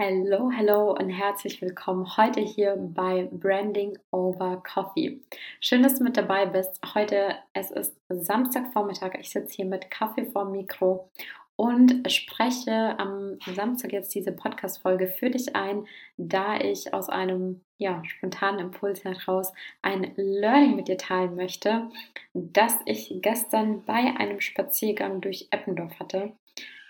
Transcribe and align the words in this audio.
Hallo, 0.00 0.52
hallo 0.56 0.92
und 0.92 1.10
herzlich 1.10 1.60
willkommen 1.60 2.16
heute 2.16 2.40
hier 2.40 2.76
bei 2.78 3.28
Branding 3.32 3.98
over 4.12 4.62
Coffee. 4.62 5.20
Schön, 5.60 5.82
dass 5.82 5.96
du 5.96 6.04
mit 6.04 6.16
dabei 6.16 6.46
bist. 6.46 6.78
Heute, 6.94 7.34
es 7.52 7.72
ist 7.72 7.96
Samstagvormittag. 8.08 9.18
Ich 9.18 9.30
sitze 9.30 9.56
hier 9.56 9.64
mit 9.64 9.90
Kaffee 9.90 10.26
vorm 10.26 10.52
Mikro 10.52 11.10
und 11.56 12.08
spreche 12.12 12.96
am 13.00 13.38
Samstag 13.56 13.92
jetzt 13.92 14.14
diese 14.14 14.30
Podcast-Folge 14.30 15.08
für 15.08 15.30
dich 15.30 15.56
ein, 15.56 15.88
da 16.16 16.60
ich 16.60 16.94
aus 16.94 17.08
einem 17.08 17.62
ja, 17.78 18.00
spontanen 18.04 18.60
Impuls 18.60 19.02
heraus 19.02 19.52
ein 19.82 20.12
Learning 20.14 20.76
mit 20.76 20.86
dir 20.86 20.98
teilen 20.98 21.34
möchte, 21.34 21.90
das 22.34 22.76
ich 22.84 23.18
gestern 23.20 23.84
bei 23.84 24.14
einem 24.16 24.40
Spaziergang 24.40 25.20
durch 25.20 25.48
Eppendorf 25.50 25.98
hatte. 25.98 26.34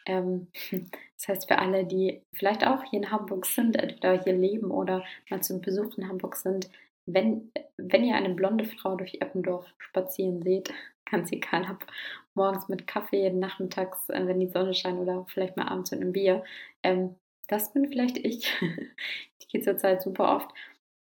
Ähm, 0.08 0.48
das 1.16 1.28
heißt, 1.28 1.48
für 1.48 1.58
alle, 1.58 1.84
die 1.84 2.22
vielleicht 2.32 2.66
auch 2.66 2.82
hier 2.84 3.00
in 3.00 3.10
Hamburg 3.12 3.46
sind, 3.46 3.76
entweder 3.76 4.22
hier 4.24 4.32
leben 4.32 4.70
oder 4.72 5.04
mal 5.30 5.42
zum 5.42 5.60
Besuch 5.60 5.96
in 5.96 6.08
Hamburg 6.08 6.34
sind, 6.34 6.68
wenn, 7.06 7.52
wenn 7.76 8.04
ihr 8.04 8.16
eine 8.16 8.34
blonde 8.34 8.64
Frau 8.64 8.96
durch 8.96 9.20
Eppendorf 9.20 9.66
spazieren 9.78 10.42
seht, 10.42 10.72
ganz 11.10 11.30
egal, 11.30 11.66
ob 11.70 11.86
morgens 12.34 12.68
mit 12.68 12.86
Kaffee, 12.86 13.30
nachmittags, 13.30 14.08
äh, 14.08 14.26
wenn 14.26 14.40
die 14.40 14.48
Sonne 14.48 14.74
scheint 14.74 14.98
oder 14.98 15.24
vielleicht 15.28 15.56
mal 15.56 15.68
abends 15.68 15.90
mit 15.90 16.00
einem 16.00 16.12
Bier, 16.12 16.42
ähm, 16.82 17.14
das 17.46 17.72
bin 17.72 17.88
vielleicht 17.88 18.18
ich. 18.18 18.52
ich 19.38 19.48
gehe 19.48 19.62
zurzeit 19.62 20.02
super 20.02 20.36
oft. 20.36 20.50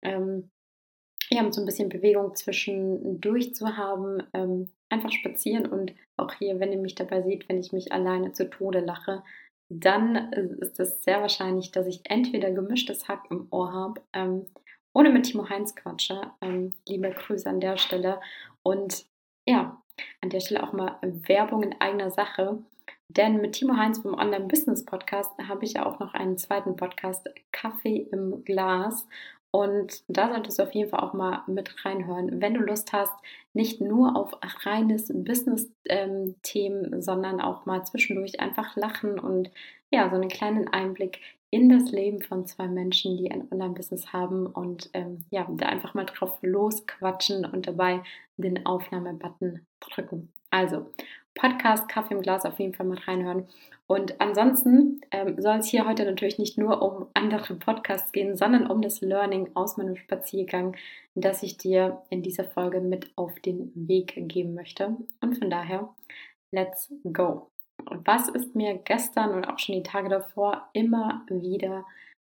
Ähm, 0.02 0.50
ja, 1.30 1.42
um 1.42 1.52
so 1.52 1.62
ein 1.62 1.66
bisschen 1.66 1.88
Bewegung 1.88 2.34
zwischendurch 2.34 3.54
zu 3.54 3.76
haben, 3.78 4.22
ähm, 4.34 4.68
einfach 4.94 5.12
spazieren 5.12 5.66
und 5.66 5.92
auch 6.16 6.32
hier, 6.34 6.60
wenn 6.60 6.72
ihr 6.72 6.78
mich 6.78 6.94
dabei 6.94 7.22
seht, 7.22 7.48
wenn 7.48 7.58
ich 7.58 7.72
mich 7.72 7.92
alleine 7.92 8.32
zu 8.32 8.48
Tode 8.48 8.80
lache, 8.80 9.22
dann 9.68 10.32
ist 10.32 10.78
es 10.78 11.02
sehr 11.02 11.20
wahrscheinlich, 11.20 11.72
dass 11.72 11.86
ich 11.86 12.02
entweder 12.04 12.50
gemischtes 12.50 13.08
Hack 13.08 13.24
im 13.30 13.48
Ohr 13.50 13.72
habe, 13.72 14.02
ähm, 14.12 14.46
ohne 14.94 15.10
mit 15.10 15.24
Timo 15.24 15.48
Heinz 15.48 15.74
quatsche. 15.74 16.20
Ähm, 16.40 16.72
liebe 16.88 17.10
Grüße 17.10 17.48
an 17.48 17.60
der 17.60 17.76
Stelle. 17.76 18.20
Und 18.62 19.06
ja, 19.46 19.82
an 20.20 20.30
der 20.30 20.40
Stelle 20.40 20.62
auch 20.62 20.72
mal 20.72 20.98
Werbung 21.02 21.62
in 21.62 21.80
eigener 21.80 22.10
Sache. 22.10 22.62
Denn 23.08 23.40
mit 23.40 23.52
Timo 23.52 23.76
Heinz 23.76 23.98
vom 23.98 24.14
Online 24.14 24.46
Business 24.46 24.84
Podcast 24.84 25.30
habe 25.48 25.64
ich 25.64 25.74
ja 25.74 25.86
auch 25.86 25.98
noch 25.98 26.14
einen 26.14 26.38
zweiten 26.38 26.76
Podcast, 26.76 27.28
Kaffee 27.52 28.08
im 28.12 28.44
Glas. 28.44 29.06
Und 29.54 30.02
da 30.08 30.32
solltest 30.32 30.58
du 30.58 30.64
auf 30.64 30.74
jeden 30.74 30.90
Fall 30.90 30.98
auch 30.98 31.12
mal 31.12 31.44
mit 31.46 31.84
reinhören, 31.84 32.40
wenn 32.40 32.54
du 32.54 32.60
Lust 32.60 32.92
hast, 32.92 33.14
nicht 33.52 33.80
nur 33.80 34.16
auf 34.16 34.32
reines 34.66 35.12
Business-Themen, 35.14 37.00
sondern 37.00 37.40
auch 37.40 37.64
mal 37.64 37.86
zwischendurch 37.86 38.40
einfach 38.40 38.74
lachen 38.74 39.16
und 39.16 39.52
ja, 39.92 40.10
so 40.10 40.16
einen 40.16 40.28
kleinen 40.28 40.66
Einblick 40.66 41.20
in 41.50 41.68
das 41.68 41.92
Leben 41.92 42.20
von 42.20 42.46
zwei 42.46 42.66
Menschen, 42.66 43.16
die 43.16 43.30
ein 43.30 43.46
Online-Business 43.48 44.12
haben 44.12 44.46
und 44.46 44.90
ähm, 44.92 45.24
ja, 45.30 45.46
da 45.48 45.66
einfach 45.66 45.94
mal 45.94 46.06
drauf 46.06 46.36
losquatschen 46.42 47.44
und 47.44 47.68
dabei 47.68 48.02
den 48.36 48.66
Aufnahmebutton 48.66 49.64
drücken. 49.78 50.32
Also, 50.54 50.86
Podcast 51.34 51.88
Kaffee 51.88 52.14
im 52.14 52.22
Glas 52.22 52.44
auf 52.44 52.60
jeden 52.60 52.74
Fall 52.74 52.86
mal 52.86 52.98
reinhören. 52.98 53.48
Und 53.88 54.20
ansonsten 54.20 55.00
ähm, 55.10 55.34
soll 55.42 55.56
es 55.56 55.66
hier 55.66 55.84
heute 55.84 56.04
natürlich 56.04 56.38
nicht 56.38 56.56
nur 56.56 56.80
um 56.80 57.08
andere 57.12 57.56
Podcasts 57.56 58.12
gehen, 58.12 58.36
sondern 58.36 58.70
um 58.70 58.80
das 58.80 59.00
Learning 59.00 59.50
aus 59.54 59.76
meinem 59.76 59.96
Spaziergang, 59.96 60.76
das 61.16 61.42
ich 61.42 61.58
dir 61.58 62.02
in 62.08 62.22
dieser 62.22 62.44
Folge 62.44 62.80
mit 62.80 63.10
auf 63.16 63.40
den 63.40 63.72
Weg 63.74 64.14
geben 64.28 64.54
möchte. 64.54 64.96
Und 65.20 65.38
von 65.38 65.50
daher, 65.50 65.92
let's 66.52 66.94
go. 67.02 67.50
Was 67.88 68.28
ist 68.28 68.54
mir 68.54 68.78
gestern 68.78 69.34
und 69.34 69.46
auch 69.46 69.58
schon 69.58 69.74
die 69.74 69.82
Tage 69.82 70.08
davor 70.08 70.68
immer 70.72 71.26
wieder 71.28 71.84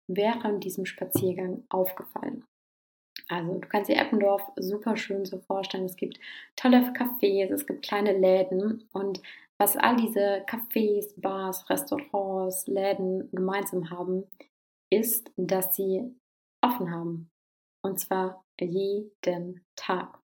während 0.06 0.62
diesem 0.62 0.86
Spaziergang 0.86 1.64
aufgefallen? 1.70 2.44
Also 3.28 3.58
du 3.58 3.68
kannst 3.68 3.88
dir 3.90 3.96
Eppendorf 3.96 4.42
super 4.56 4.96
schön 4.96 5.24
so 5.24 5.38
vorstellen. 5.38 5.84
Es 5.84 5.96
gibt 5.96 6.18
tolle 6.56 6.92
Cafés, 6.92 7.52
es 7.52 7.66
gibt 7.66 7.84
kleine 7.84 8.16
Läden 8.16 8.88
und 8.92 9.22
was 9.58 9.76
all 9.76 9.96
diese 9.96 10.44
Cafés, 10.46 11.14
Bars, 11.20 11.68
Restaurants, 11.70 12.66
Läden 12.66 13.30
gemeinsam 13.30 13.90
haben, 13.90 14.24
ist, 14.90 15.30
dass 15.36 15.76
sie 15.76 16.14
offen 16.62 16.90
haben. 16.90 17.30
Und 17.84 18.00
zwar 18.00 18.44
jeden 18.60 19.64
Tag. 19.76 20.18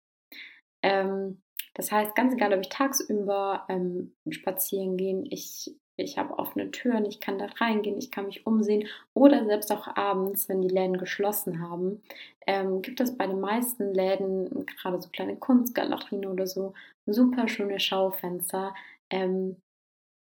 Ähm, 0.82 1.40
das 1.74 1.92
heißt, 1.92 2.14
ganz 2.14 2.34
egal, 2.34 2.52
ob 2.52 2.60
ich 2.60 2.68
tagsüber 2.68 3.64
ähm, 3.68 4.16
spazieren 4.28 4.96
gehe, 4.96 5.22
ich 5.30 5.72
ich 5.98 6.18
habe 6.18 6.38
offene 6.38 6.70
Türen, 6.70 7.04
ich 7.04 7.20
kann 7.20 7.38
da 7.38 7.46
reingehen, 7.46 7.98
ich 7.98 8.10
kann 8.10 8.26
mich 8.26 8.46
umsehen 8.46 8.88
oder 9.14 9.44
selbst 9.44 9.72
auch 9.72 9.96
abends, 9.96 10.48
wenn 10.48 10.62
die 10.62 10.68
Läden 10.68 10.98
geschlossen 10.98 11.60
haben, 11.60 12.02
ähm, 12.46 12.82
gibt 12.82 13.00
es 13.00 13.16
bei 13.16 13.26
den 13.26 13.40
meisten 13.40 13.92
Läden, 13.92 14.66
gerade 14.66 15.00
so 15.00 15.08
kleine 15.10 15.36
Kunstgalerien 15.36 16.26
oder 16.26 16.46
so, 16.46 16.74
super 17.06 17.48
schöne 17.48 17.80
Schaufenster, 17.80 18.74
ähm, 19.10 19.56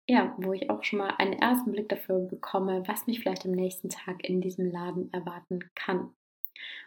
ja, 0.09 0.33
wo 0.37 0.53
ich 0.53 0.69
auch 0.69 0.83
schon 0.83 0.99
mal 0.99 1.13
einen 1.17 1.33
ersten 1.33 1.71
Blick 1.71 1.89
dafür 1.89 2.19
bekomme, 2.19 2.83
was 2.87 3.07
mich 3.07 3.19
vielleicht 3.19 3.45
am 3.45 3.51
nächsten 3.51 3.89
Tag 3.89 4.27
in 4.27 4.41
diesem 4.41 4.71
Laden 4.71 5.11
erwarten 5.13 5.59
kann. 5.75 6.13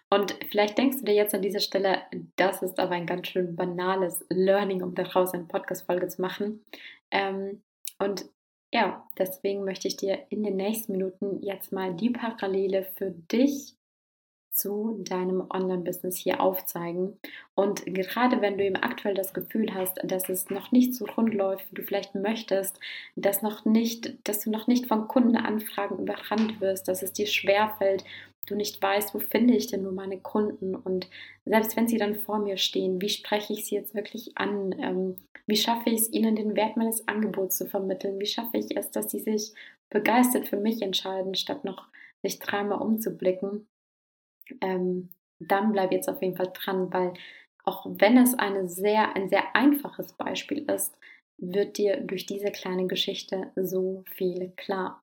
Und 0.09 0.37
vielleicht 0.51 0.77
denkst 0.77 0.99
du 0.99 1.05
dir 1.05 1.15
jetzt 1.15 1.35
an 1.35 1.43
dieser 1.43 1.61
Stelle, 1.61 2.03
das 2.37 2.63
ist 2.63 2.81
aber 2.81 2.93
ein 2.93 3.07
ganz 3.07 3.29
schön 3.29 3.55
banales 3.55 4.25
Learning, 4.29 4.83
um 4.83 4.95
daraus 4.95 5.33
eine 5.33 5.45
Podcast-Folge 5.45 6.09
zu 6.09 6.21
machen. 6.21 6.65
Ähm, 7.13 7.63
und 7.99 8.25
ja, 8.73 9.07
deswegen 9.19 9.65
möchte 9.65 9.89
ich 9.89 9.97
dir 9.97 10.27
in 10.29 10.43
den 10.43 10.57
nächsten 10.57 10.93
Minuten 10.93 11.43
jetzt 11.43 11.73
mal 11.73 11.95
die 11.95 12.11
Parallele 12.11 12.85
für 12.97 13.11
dich 13.11 13.75
zu 14.53 15.01
deinem 15.05 15.47
Online-Business 15.49 16.17
hier 16.17 16.41
aufzeigen. 16.41 17.19
Und 17.55 17.87
gerade 17.87 18.41
wenn 18.41 18.59
du 18.59 18.65
eben 18.65 18.77
aktuell 18.77 19.15
das 19.15 19.33
Gefühl 19.33 19.73
hast, 19.75 19.99
dass 20.05 20.29
es 20.29 20.51
noch 20.51 20.71
nicht 20.71 20.95
so 20.95 21.07
rund 21.07 21.33
läuft, 21.35 21.71
wie 21.71 21.77
du 21.77 21.83
vielleicht 21.83 22.15
möchtest, 22.15 22.79
dass 23.17 23.43
noch 23.43 23.65
nicht, 23.65 24.19
dass 24.29 24.41
du 24.41 24.51
noch 24.51 24.67
nicht 24.67 24.87
von 24.87 25.09
Kundenanfragen 25.09 25.99
überrannt 25.99 26.61
wirst, 26.61 26.89
dass 26.89 27.03
es 27.03 27.13
dir 27.13 27.27
schwerfällt, 27.27 28.05
du 28.51 28.57
nicht 28.57 28.83
weißt, 28.83 29.15
wo 29.15 29.19
finde 29.19 29.55
ich 29.55 29.67
denn 29.67 29.83
nur 29.83 29.93
meine 29.93 30.19
Kunden 30.19 30.75
und 30.75 31.09
selbst 31.45 31.77
wenn 31.77 31.89
sie 31.89 31.99
dann 31.99 32.17
vor 32.17 32.39
mir 32.39 32.57
stehen, 32.57 33.01
wie 33.01 33.09
spreche 33.09 33.53
ich 33.53 33.67
sie 33.67 33.75
jetzt 33.75 33.95
wirklich 33.95 34.37
an? 34.37 34.75
Ähm, 34.79 35.17
wie 35.47 35.57
schaffe 35.57 35.91
ich 35.91 36.03
es, 36.03 36.13
ihnen 36.13 36.37
den 36.37 36.57
Wert 36.57 36.77
meines 36.77 37.07
Angebots 37.09 37.57
zu 37.57 37.67
vermitteln? 37.67 38.21
Wie 38.21 38.27
schaffe 38.27 38.57
ich 38.57 38.77
es, 38.77 38.91
dass 38.91 39.11
sie 39.11 39.21
sich 39.21 39.53
begeistert 39.89 40.49
für 40.49 40.59
mich 40.59 40.83
entscheiden, 40.83 41.35
statt 41.35 41.65
noch 41.65 41.89
sich 42.23 42.39
dreimal 42.39 42.81
umzublicken? 42.81 43.67
Ähm, 44.61 45.11
dann 45.39 45.73
bleib 45.73 45.93
jetzt 45.93 46.09
auf 46.09 46.23
jeden 46.23 46.37
Fall 46.37 46.53
dran, 46.53 46.93
weil 46.93 47.15
auch 47.65 47.87
wenn 47.89 48.17
es 48.17 48.35
eine 48.35 48.69
sehr, 48.69 49.17
ein 49.17 49.29
sehr 49.29 49.55
einfaches 49.55 50.13
Beispiel 50.13 50.71
ist, 50.71 50.97
wird 51.39 51.79
dir 51.79 52.01
durch 52.01 52.27
diese 52.27 52.51
kleine 52.51 52.87
Geschichte 52.87 53.51
so 53.57 54.05
viel 54.15 54.53
klar. 54.57 55.03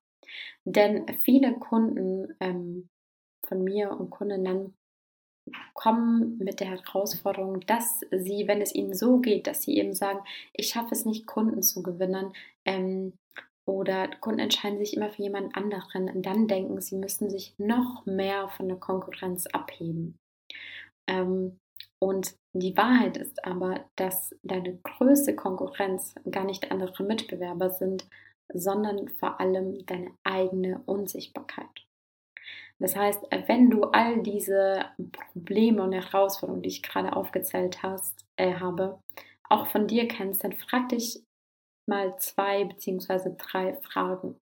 Denn 0.64 1.06
viele 1.22 1.54
Kunden 1.54 2.34
ähm, 2.40 2.88
von 3.48 3.64
mir 3.64 3.90
und 3.90 4.10
Kundinnen 4.10 4.74
kommen 5.74 6.38
mit 6.38 6.60
der 6.60 6.68
Herausforderung, 6.68 7.60
dass 7.60 8.00
sie, 8.10 8.46
wenn 8.46 8.60
es 8.60 8.74
ihnen 8.74 8.94
so 8.94 9.18
geht, 9.18 9.46
dass 9.46 9.62
sie 9.62 9.78
eben 9.78 9.94
sagen, 9.94 10.20
ich 10.52 10.68
schaffe 10.68 10.92
es 10.92 11.04
nicht, 11.04 11.26
Kunden 11.26 11.62
zu 11.62 11.82
gewinnen, 11.82 12.32
ähm, 12.64 13.14
oder 13.68 14.08
Kunden 14.20 14.40
entscheiden 14.40 14.78
sich 14.78 14.96
immer 14.96 15.10
für 15.10 15.22
jemand 15.22 15.54
anderen 15.54 16.08
und 16.08 16.24
dann 16.24 16.48
denken, 16.48 16.80
sie 16.80 16.96
müssten 16.96 17.28
sich 17.28 17.54
noch 17.58 18.06
mehr 18.06 18.48
von 18.48 18.66
der 18.66 18.78
Konkurrenz 18.78 19.46
abheben. 19.46 20.18
Ähm, 21.06 21.58
und 22.00 22.34
die 22.54 22.76
Wahrheit 22.76 23.18
ist 23.18 23.44
aber, 23.44 23.84
dass 23.96 24.34
deine 24.42 24.78
größte 24.78 25.36
Konkurrenz 25.36 26.14
gar 26.30 26.44
nicht 26.44 26.70
andere 26.70 27.02
Mitbewerber 27.02 27.70
sind, 27.70 28.08
sondern 28.52 29.08
vor 29.08 29.38
allem 29.38 29.84
deine 29.84 30.12
eigene 30.24 30.80
Unsichtbarkeit. 30.86 31.87
Das 32.78 32.94
heißt, 32.94 33.24
wenn 33.46 33.70
du 33.70 33.84
all 33.84 34.22
diese 34.22 34.84
Probleme 35.12 35.82
und 35.82 35.92
Herausforderungen, 35.92 36.62
die 36.62 36.68
ich 36.68 36.82
gerade 36.82 37.14
aufgezählt 37.14 37.82
hast, 37.82 38.24
äh, 38.36 38.54
habe, 38.54 39.02
auch 39.48 39.66
von 39.66 39.86
dir 39.86 40.06
kennst, 40.06 40.44
dann 40.44 40.52
frag 40.52 40.88
dich 40.90 41.22
mal 41.86 42.16
zwei 42.18 42.64
beziehungsweise 42.64 43.34
drei 43.36 43.74
Fragen. 43.82 44.36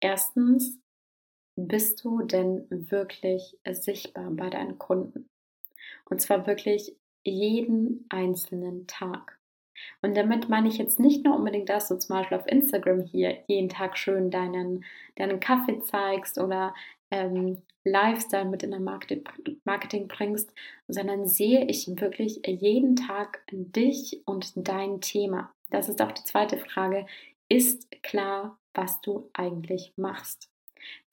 Erstens, 0.00 0.78
bist 1.58 2.04
du 2.04 2.22
denn 2.22 2.66
wirklich 2.68 3.58
sichtbar 3.70 4.30
bei 4.30 4.50
deinen 4.50 4.78
Kunden? 4.78 5.30
Und 6.04 6.20
zwar 6.20 6.46
wirklich 6.46 6.94
jeden 7.24 8.04
einzelnen 8.10 8.86
Tag. 8.86 9.38
Und 10.02 10.16
damit 10.16 10.48
meine 10.48 10.68
ich 10.68 10.78
jetzt 10.78 11.00
nicht 11.00 11.24
nur 11.24 11.36
unbedingt, 11.36 11.68
dass 11.68 11.88
du 11.88 11.98
zum 11.98 12.16
Beispiel 12.16 12.38
auf 12.38 12.46
Instagram 12.46 13.00
hier 13.00 13.42
jeden 13.46 13.68
Tag 13.68 13.98
schön 13.98 14.30
deinen, 14.30 14.84
deinen 15.16 15.40
Kaffee 15.40 15.80
zeigst 15.80 16.38
oder 16.38 16.74
ähm, 17.10 17.62
Lifestyle 17.84 18.44
mit 18.44 18.62
in 18.62 18.82
Marketing, 18.82 19.24
Marketing 19.64 20.08
bringst, 20.08 20.52
sondern 20.88 21.26
sehe 21.26 21.66
ich 21.66 21.86
wirklich 21.88 22.40
jeden 22.44 22.96
Tag 22.96 23.44
dich 23.50 24.22
und 24.26 24.52
dein 24.56 25.00
Thema. 25.00 25.54
Das 25.70 25.88
ist 25.88 26.02
auch 26.02 26.12
die 26.12 26.24
zweite 26.24 26.58
Frage. 26.58 27.06
Ist 27.48 27.90
klar, 28.02 28.58
was 28.74 29.00
du 29.00 29.30
eigentlich 29.32 29.92
machst? 29.96 30.50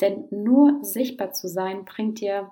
Denn 0.02 0.26
nur 0.32 0.84
sichtbar 0.84 1.32
zu 1.32 1.48
sein 1.48 1.86
bringt 1.86 2.20
dir 2.20 2.52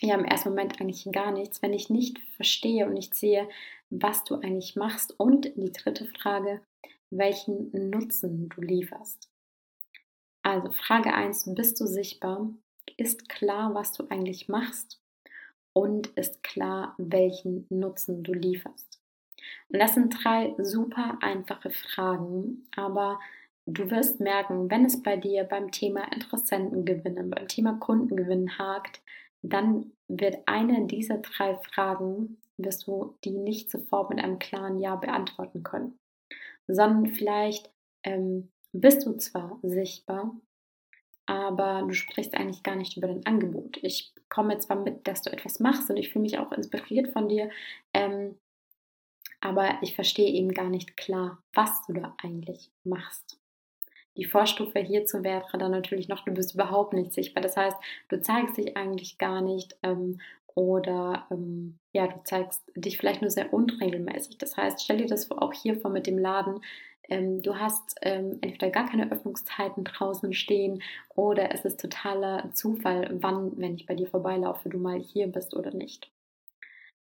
ja 0.00 0.14
im 0.14 0.24
ersten 0.24 0.50
Moment 0.50 0.80
eigentlich 0.80 1.06
gar 1.12 1.30
nichts, 1.30 1.62
wenn 1.62 1.72
ich 1.72 1.90
nicht 1.90 2.18
verstehe 2.36 2.86
und 2.86 2.94
nicht 2.94 3.14
sehe, 3.14 3.48
was 3.90 4.24
du 4.24 4.36
eigentlich 4.36 4.76
machst. 4.76 5.18
Und 5.18 5.52
die 5.56 5.72
dritte 5.72 6.06
Frage, 6.06 6.62
welchen 7.10 7.70
Nutzen 7.90 8.48
du 8.48 8.62
lieferst. 8.62 9.30
Also 10.42 10.72
Frage 10.72 11.14
1, 11.14 11.54
bist 11.54 11.80
du 11.80 11.86
sichtbar? 11.86 12.50
Ist 13.02 13.28
klar, 13.28 13.74
was 13.74 13.90
du 13.90 14.06
eigentlich 14.10 14.48
machst? 14.48 15.02
Und 15.72 16.06
ist 16.14 16.44
klar, 16.44 16.94
welchen 16.98 17.66
Nutzen 17.68 18.22
du 18.22 18.32
lieferst? 18.32 19.00
Und 19.70 19.80
das 19.80 19.94
sind 19.94 20.14
drei 20.22 20.54
super 20.58 21.18
einfache 21.20 21.70
Fragen, 21.70 22.68
aber 22.76 23.18
du 23.66 23.90
wirst 23.90 24.20
merken, 24.20 24.70
wenn 24.70 24.84
es 24.84 25.02
bei 25.02 25.16
dir 25.16 25.42
beim 25.42 25.72
Thema 25.72 26.12
Interessentengewinnen, 26.12 27.28
beim 27.28 27.48
Thema 27.48 27.72
Kundengewinnen 27.72 28.56
hakt, 28.56 29.02
dann 29.42 29.90
wird 30.06 30.38
eine 30.46 30.86
dieser 30.86 31.18
drei 31.18 31.56
Fragen, 31.56 32.40
wirst 32.56 32.86
du 32.86 33.16
die 33.24 33.32
nicht 33.32 33.68
sofort 33.68 34.10
mit 34.10 34.20
einem 34.22 34.38
klaren 34.38 34.78
Ja 34.78 34.94
beantworten 34.94 35.64
können, 35.64 35.98
sondern 36.68 37.08
vielleicht 37.08 37.68
ähm, 38.04 38.52
bist 38.70 39.04
du 39.04 39.14
zwar 39.14 39.58
sichtbar, 39.64 40.36
aber 41.26 41.82
du 41.86 41.92
sprichst 41.94 42.34
eigentlich 42.34 42.62
gar 42.62 42.76
nicht 42.76 42.96
über 42.96 43.08
dein 43.08 43.26
Angebot. 43.26 43.78
Ich 43.82 44.12
komme 44.28 44.58
zwar 44.58 44.76
mit, 44.76 45.06
dass 45.06 45.22
du 45.22 45.32
etwas 45.32 45.60
machst 45.60 45.88
und 45.90 45.96
ich 45.96 46.10
fühle 46.10 46.22
mich 46.22 46.38
auch 46.38 46.52
inspiriert 46.52 47.12
von 47.12 47.28
dir, 47.28 47.50
ähm, 47.94 48.36
aber 49.40 49.78
ich 49.82 49.94
verstehe 49.94 50.30
eben 50.32 50.52
gar 50.52 50.68
nicht 50.68 50.96
klar, 50.96 51.42
was 51.52 51.86
du 51.86 51.94
da 51.94 52.14
eigentlich 52.22 52.70
machst. 52.84 53.38
Die 54.16 54.24
Vorstufe 54.24 54.78
hierzu 54.78 55.24
wäre 55.24 55.58
dann 55.58 55.70
natürlich 55.70 56.08
noch, 56.08 56.24
du 56.24 56.32
bist 56.32 56.54
überhaupt 56.54 56.92
nicht 56.92 57.14
sichtbar. 57.14 57.42
Das 57.42 57.56
heißt, 57.56 57.76
du 58.08 58.20
zeigst 58.20 58.58
dich 58.58 58.76
eigentlich 58.76 59.18
gar 59.18 59.40
nicht 59.40 59.76
ähm, 59.82 60.20
oder 60.54 61.26
ähm, 61.30 61.78
ja, 61.92 62.06
du 62.08 62.22
zeigst 62.24 62.62
dich 62.76 62.98
vielleicht 62.98 63.22
nur 63.22 63.30
sehr 63.30 63.52
unregelmäßig. 63.52 64.38
Das 64.38 64.56
heißt, 64.56 64.82
stell 64.82 64.98
dir 64.98 65.06
das 65.06 65.30
auch 65.30 65.54
hier 65.54 65.80
vor 65.80 65.90
mit 65.90 66.06
dem 66.06 66.18
Laden. 66.18 66.60
Ähm, 67.08 67.42
du 67.42 67.58
hast 67.58 67.96
ähm, 68.02 68.38
entweder 68.40 68.70
gar 68.70 68.88
keine 68.88 69.10
Öffnungszeiten 69.10 69.84
draußen 69.84 70.32
stehen 70.34 70.82
oder 71.14 71.52
es 71.52 71.64
ist 71.64 71.80
totaler 71.80 72.50
Zufall, 72.54 73.10
wann, 73.20 73.52
wenn 73.56 73.74
ich 73.74 73.86
bei 73.86 73.94
dir 73.94 74.06
vorbeilaufe, 74.06 74.68
du 74.68 74.78
mal 74.78 75.00
hier 75.00 75.26
bist 75.26 75.54
oder 75.54 75.72
nicht. 75.72 76.10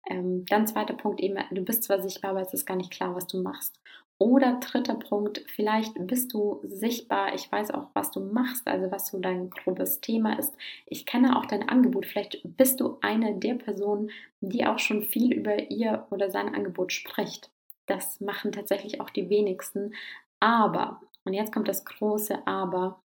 Ähm, 0.08 0.44
dann 0.46 0.66
zweiter 0.66 0.94
Punkt 0.94 1.20
eben, 1.20 1.38
du 1.50 1.62
bist 1.64 1.82
zwar 1.84 2.00
sichtbar, 2.00 2.32
aber 2.32 2.42
es 2.42 2.54
ist 2.54 2.66
gar 2.66 2.76
nicht 2.76 2.92
klar, 2.92 3.14
was 3.14 3.26
du 3.26 3.42
machst. 3.42 3.80
Oder 4.18 4.60
dritter 4.60 4.94
Punkt, 4.94 5.44
vielleicht 5.54 5.92
bist 6.06 6.32
du 6.32 6.60
sichtbar, 6.62 7.34
ich 7.34 7.52
weiß 7.52 7.70
auch, 7.72 7.88
was 7.92 8.10
du 8.10 8.20
machst, 8.20 8.66
also 8.66 8.90
was 8.90 9.08
so 9.08 9.18
dein 9.18 9.50
grobes 9.50 10.00
Thema 10.00 10.38
ist. 10.38 10.54
Ich 10.86 11.04
kenne 11.04 11.38
auch 11.38 11.44
dein 11.44 11.68
Angebot. 11.68 12.06
Vielleicht 12.06 12.40
bist 12.44 12.80
du 12.80 12.96
eine 13.02 13.38
der 13.38 13.54
Personen, 13.54 14.10
die 14.40 14.64
auch 14.64 14.78
schon 14.78 15.02
viel 15.02 15.34
über 15.34 15.70
ihr 15.70 16.06
oder 16.10 16.30
sein 16.30 16.54
Angebot 16.54 16.92
spricht. 16.92 17.50
Das 17.86 18.20
machen 18.20 18.52
tatsächlich 18.52 19.00
auch 19.00 19.10
die 19.10 19.30
wenigsten. 19.30 19.94
Aber, 20.40 21.00
und 21.24 21.32
jetzt 21.32 21.52
kommt 21.52 21.68
das 21.68 21.84
große 21.84 22.46
Aber, 22.46 23.00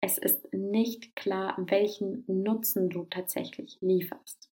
es 0.00 0.18
ist 0.18 0.52
nicht 0.52 1.16
klar, 1.16 1.56
welchen 1.58 2.24
Nutzen 2.26 2.88
du 2.88 3.04
tatsächlich 3.04 3.78
lieferst. 3.80 4.48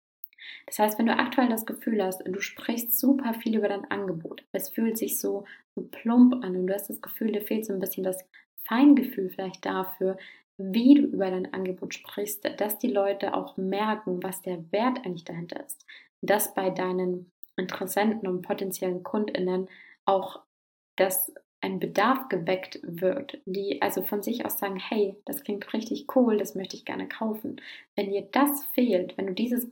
Das 0.67 0.79
heißt, 0.79 0.99
wenn 0.99 1.07
du 1.07 1.17
aktuell 1.17 1.49
das 1.49 1.67
Gefühl 1.67 2.03
hast, 2.03 2.23
du 2.27 2.41
sprichst 2.41 2.99
super 2.99 3.35
viel 3.35 3.57
über 3.57 3.69
dein 3.69 3.91
Angebot, 3.91 4.45
es 4.53 4.69
fühlt 4.69 4.99
sich 4.99 5.19
so, 5.19 5.45
plump 5.91 6.45
an 6.45 6.57
und 6.57 6.67
du 6.67 6.75
hast 6.75 6.89
das 6.89 7.01
Gefühl, 7.01 7.33
dir 7.33 7.43
fehlt 7.43 7.67
so 7.67 7.73
ein 7.73 7.81
bisschen 7.81 8.05
das 8.05 8.25
Feingefühl 8.65 9.31
vielleicht 9.31 9.67
dafür, 9.67 10.17
wie 10.57 10.95
du 10.95 11.03
über 11.03 11.31
dein 11.31 11.53
Angebot 11.53 11.95
sprichst, 11.95 12.45
dass 12.59 12.79
die 12.79 12.91
Leute 12.91 13.35
auch 13.35 13.57
merken, 13.57 14.23
was 14.23 14.43
der 14.43 14.71
Wert 14.71 15.05
eigentlich 15.05 15.25
dahinter 15.25 15.65
ist. 15.65 15.85
Dass 16.23 16.55
bei 16.55 16.71
deinen 16.71 17.31
Interessenten 17.57 18.29
und 18.29 18.43
potenziellen 18.43 19.03
KundInnen 19.03 19.69
auch 20.05 20.41
das 20.97 21.33
ein 21.65 21.81
Bedarf 21.81 22.29
geweckt 22.29 22.79
wird, 22.83 23.39
die 23.47 23.81
also 23.81 24.03
von 24.03 24.23
sich 24.23 24.45
aus 24.45 24.59
sagen, 24.59 24.79
hey, 24.79 25.17
das 25.25 25.43
klingt 25.45 25.73
richtig 25.73 26.15
cool, 26.15 26.37
das 26.37 26.55
möchte 26.55 26.77
ich 26.77 26.85
gerne 26.85 27.09
kaufen. 27.09 27.61
Wenn 27.97 28.11
dir 28.11 28.29
das 28.33 28.65
fehlt, 28.75 29.17
wenn 29.17 29.29
du 29.29 29.33
dieses, 29.33 29.71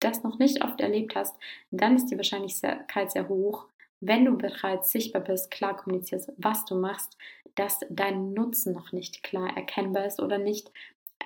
das 0.00 0.24
noch 0.24 0.40
nicht 0.40 0.64
oft 0.64 0.80
erlebt 0.80 1.14
hast, 1.14 1.36
dann 1.70 1.94
ist 1.94 2.06
die 2.06 2.16
Wahrscheinlichkeit 2.16 3.12
sehr 3.12 3.28
hoch, 3.28 3.66
wenn 4.00 4.24
du 4.24 4.36
bereits 4.36 4.90
sichtbar 4.90 5.22
bist, 5.22 5.52
klar 5.52 5.76
kommunizierst, 5.76 6.32
was 6.38 6.64
du 6.64 6.74
machst, 6.74 7.16
dass 7.54 7.78
dein 7.88 8.32
Nutzen 8.32 8.72
noch 8.72 8.90
nicht 8.90 9.22
klar 9.22 9.56
erkennbar 9.56 10.06
ist 10.06 10.20
oder 10.20 10.38
nicht 10.38 10.72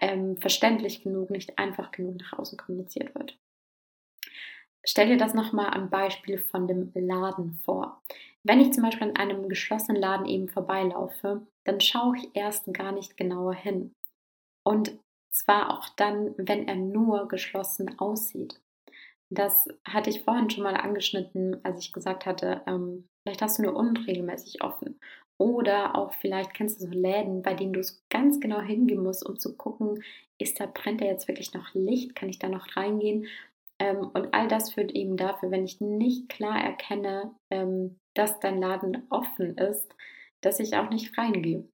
ähm, 0.03 0.37
verständlich 0.37 1.03
genug, 1.03 1.31
nicht 1.31 1.59
einfach 1.59 1.91
genug 1.91 2.17
nach 2.19 2.39
außen 2.39 2.59
kommuniziert 2.59 3.15
wird. 3.15 3.39
Stell 4.89 5.09
dir 5.09 5.17
das 5.17 5.35
nochmal 5.35 5.71
am 5.75 5.91
Beispiel 5.91 6.39
von 6.39 6.67
dem 6.69 6.93
Laden 6.95 7.55
vor. 7.65 8.01
Wenn 8.45 8.61
ich 8.61 8.73
zum 8.73 8.85
Beispiel 8.85 9.09
an 9.09 9.17
einem 9.17 9.49
geschlossenen 9.49 10.01
Laden 10.01 10.27
eben 10.27 10.49
vorbeilaufe, 10.49 11.47
dann 11.65 11.81
schaue 11.81 12.17
ich 12.17 12.31
erst 12.35 12.73
gar 12.73 12.93
nicht 12.93 13.17
genauer 13.17 13.55
hin. 13.55 13.93
Und 14.65 14.97
zwar 15.33 15.77
auch 15.77 15.89
dann, 15.97 16.35
wenn 16.39 16.69
er 16.69 16.77
nur 16.77 17.29
geschlossen 17.29 17.99
aussieht. 17.99 18.61
Das 19.29 19.69
hatte 19.85 20.11
ich 20.11 20.23
vorhin 20.23 20.51
schon 20.51 20.63
mal 20.63 20.77
angeschnitten, 20.77 21.59
als 21.65 21.81
ich 21.81 21.93
gesagt 21.93 22.27
hatte, 22.27 22.63
ähm, 22.67 23.09
vielleicht 23.23 23.43
hast 23.43 23.59
du 23.59 23.63
nur 23.63 23.75
unregelmäßig 23.75 24.63
offen. 24.63 25.01
Oder 25.39 25.97
auch 25.97 26.13
vielleicht 26.15 26.55
kennst 26.55 26.81
du 26.81 26.87
so 26.87 26.93
Läden, 26.93 27.43
bei 27.43 27.55
denen 27.55 27.73
du 27.73 27.83
ganz 28.09 28.41
genau 28.41 28.61
hingehen 28.61 29.03
musst, 29.03 29.27
um 29.27 29.39
zu 29.39 29.57
gucken, 29.57 30.03
ist 30.39 30.61
da, 30.61 30.67
brennt 30.67 31.01
da 31.01 31.07
jetzt 31.07 31.29
wirklich 31.29 31.53
noch 31.55 31.75
Licht? 31.75 32.15
Kann 32.15 32.29
ich 32.29 32.39
da 32.39 32.49
noch 32.49 32.77
reingehen? 32.77 33.27
Ähm, 33.79 33.99
und 33.99 34.33
all 34.33 34.49
das 34.49 34.73
führt 34.73 34.93
eben 34.93 35.17
dafür, 35.17 35.51
wenn 35.51 35.65
ich 35.65 35.81
nicht 35.81 36.29
klar 36.29 36.63
erkenne, 36.63 37.35
ähm, 37.51 37.99
dass 38.15 38.41
dein 38.41 38.61
Laden 38.61 39.07
offen 39.11 39.57
ist, 39.59 39.95
dass 40.41 40.61
ich 40.61 40.77
auch 40.77 40.91
nicht 40.91 41.17
reingehe. 41.19 41.69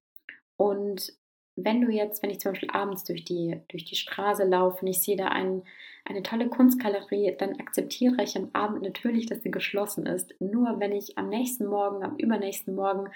Und 0.57 1.13
wenn 1.55 1.81
du 1.81 1.91
jetzt, 1.91 2.23
wenn 2.23 2.29
ich 2.29 2.39
zum 2.39 2.53
Beispiel 2.53 2.71
abends 2.71 3.03
durch 3.03 3.23
die, 3.25 3.61
durch 3.69 3.85
die 3.85 3.95
Straße 3.95 4.43
laufe 4.43 4.81
und 4.81 4.87
ich 4.87 5.01
sehe 5.01 5.15
da 5.15 5.27
ein, 5.27 5.63
eine 6.05 6.23
tolle 6.23 6.49
Kunstgalerie, 6.49 7.35
dann 7.37 7.59
akzeptiere 7.59 8.23
ich 8.23 8.35
am 8.35 8.49
Abend 8.53 8.81
natürlich, 8.81 9.27
dass 9.27 9.43
sie 9.43 9.51
geschlossen 9.51 10.05
ist. 10.05 10.33
Nur 10.39 10.79
wenn 10.79 10.91
ich 10.91 11.17
am 11.17 11.29
nächsten 11.29 11.65
Morgen, 11.67 12.03
am 12.03 12.17
übernächsten 12.17 12.75
Morgen, 12.75 13.09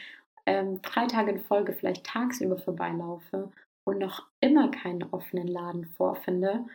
ähm, 0.45 0.81
drei 0.81 1.07
Tage 1.07 1.31
in 1.31 1.39
Folge 1.39 1.73
vielleicht 1.73 2.05
tagsüber 2.05 2.57
vorbeilaufe 2.57 3.51
und 3.85 3.97
noch 3.97 4.27
immer 4.39 4.69
keinen 4.69 5.03
offenen 5.03 5.47
Laden 5.47 5.85
vorfinde, 5.85 6.65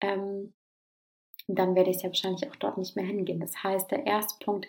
ähm, 0.00 0.52
dann 1.58 1.74
werde 1.74 1.90
ich 1.90 2.02
ja 2.02 2.08
wahrscheinlich 2.08 2.48
auch 2.48 2.56
dort 2.56 2.78
nicht 2.78 2.96
mehr 2.96 3.04
hingehen. 3.04 3.40
Das 3.40 3.62
heißt, 3.62 3.90
der 3.90 4.06
erste 4.06 4.44
Punkt, 4.44 4.66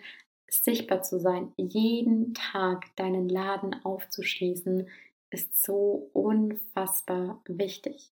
sichtbar 0.48 1.02
zu 1.02 1.18
sein, 1.18 1.52
jeden 1.56 2.34
Tag 2.34 2.94
deinen 2.96 3.28
Laden 3.28 3.74
aufzuschließen, 3.84 4.88
ist 5.30 5.64
so 5.64 6.10
unfassbar 6.12 7.42
wichtig. 7.46 8.10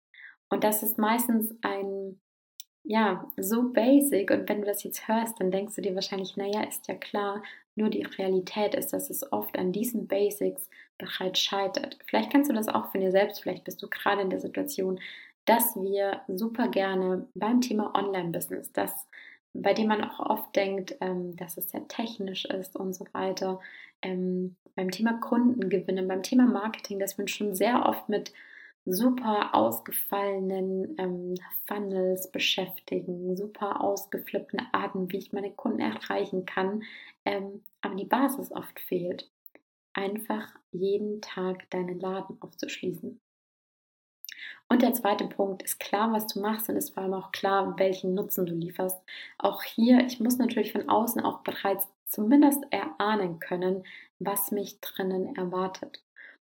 Und 0.49 0.63
das 0.63 0.83
ist 0.83 0.97
meistens 0.97 1.55
ein, 1.61 2.19
ja, 2.83 3.25
so 3.37 3.71
basic. 3.71 4.31
Und 4.31 4.49
wenn 4.49 4.61
du 4.61 4.67
das 4.67 4.83
jetzt 4.83 5.07
hörst, 5.07 5.39
dann 5.39 5.51
denkst 5.51 5.75
du 5.75 5.81
dir 5.81 5.95
wahrscheinlich, 5.95 6.35
naja, 6.37 6.63
ist 6.63 6.87
ja 6.87 6.95
klar, 6.95 7.41
nur 7.75 7.89
die 7.89 8.03
Realität 8.03 8.75
ist, 8.75 8.93
dass 8.93 9.09
es 9.09 9.31
oft 9.31 9.57
an 9.57 9.71
diesen 9.71 10.07
Basics 10.07 10.69
bereits 10.97 11.39
scheitert. 11.39 11.97
Vielleicht 12.05 12.31
kannst 12.31 12.49
du 12.49 12.53
das 12.53 12.67
auch 12.67 12.91
von 12.91 13.01
dir 13.01 13.11
selbst, 13.11 13.41
vielleicht 13.41 13.63
bist 13.63 13.81
du 13.81 13.89
gerade 13.89 14.21
in 14.21 14.29
der 14.29 14.39
Situation, 14.39 14.99
dass 15.45 15.75
wir 15.75 16.21
super 16.27 16.67
gerne 16.67 17.27
beim 17.35 17.61
Thema 17.61 17.93
Online-Business, 17.95 18.71
das 18.73 19.07
bei 19.55 19.73
dem 19.73 19.87
man 19.87 20.03
auch 20.03 20.19
oft 20.19 20.55
denkt, 20.55 20.97
ähm, 21.01 21.35
dass 21.37 21.57
es 21.57 21.69
sehr 21.69 21.87
technisch 21.87 22.45
ist 22.45 22.75
und 22.75 22.93
so 22.93 23.05
weiter. 23.13 23.59
Ähm, 24.01 24.57
beim 24.75 24.91
Thema 24.91 25.13
Kundengewinne, 25.19 26.03
beim 26.03 26.23
Thema 26.23 26.45
Marketing, 26.45 26.99
dass 26.99 27.17
wir 27.17 27.23
uns 27.23 27.31
schon 27.31 27.55
sehr 27.55 27.85
oft 27.85 28.09
mit 28.09 28.33
super 28.85 29.55
ausgefallenen 29.55 30.95
ähm, 30.99 31.35
Funnels 31.67 32.29
beschäftigen, 32.31 33.35
super 33.35 33.81
ausgeflippten 33.81 34.61
Arten, 34.73 35.11
wie 35.11 35.17
ich 35.17 35.33
meine 35.33 35.51
Kunden 35.51 35.79
erreichen 35.79 36.45
kann. 36.45 36.83
Ähm, 37.23 37.63
aber 37.81 37.95
die 37.95 38.05
Basis 38.05 38.51
oft 38.51 38.79
fehlt. 38.79 39.31
Einfach 39.93 40.53
jeden 40.71 41.21
Tag 41.21 41.69
deinen 41.69 41.99
Laden 41.99 42.37
aufzuschließen. 42.41 43.19
Und 44.67 44.81
der 44.81 44.93
zweite 44.93 45.25
Punkt 45.27 45.63
ist 45.63 45.79
klar, 45.79 46.11
was 46.11 46.27
du 46.27 46.39
machst 46.39 46.69
und 46.69 46.75
ist 46.75 46.93
vor 46.93 47.03
allem 47.03 47.13
auch 47.13 47.31
klar, 47.31 47.77
welchen 47.77 48.13
Nutzen 48.13 48.45
du 48.45 48.53
lieferst. 48.53 48.97
Auch 49.37 49.63
hier, 49.63 50.05
ich 50.05 50.19
muss 50.19 50.37
natürlich 50.37 50.71
von 50.71 50.89
außen 50.89 51.21
auch 51.21 51.39
bereits 51.41 51.87
zumindest 52.05 52.63
erahnen 52.71 53.39
können, 53.39 53.83
was 54.19 54.51
mich 54.51 54.79
drinnen 54.81 55.35
erwartet. 55.35 56.03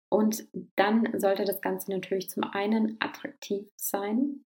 Und 0.09 0.47
dann 0.75 1.19
sollte 1.19 1.45
das 1.45 1.61
Ganze 1.61 1.91
natürlich 1.91 2.29
zum 2.29 2.43
einen 2.43 2.97
attraktiv 2.99 3.67
sein 3.75 4.43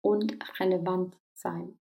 und 0.00 0.38
relevant 0.58 1.16
sein. 1.34 1.78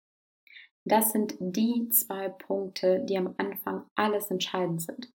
Das 0.85 1.11
sind 1.11 1.35
die 1.39 1.89
zwei 1.89 2.29
Punkte, 2.29 2.99
die 3.03 3.17
am 3.17 3.33
Anfang 3.37 3.85
alles 3.95 4.31
entscheidend 4.31 4.81
sind. 4.81 5.11